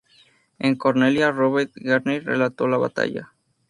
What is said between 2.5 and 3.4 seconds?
la batalla.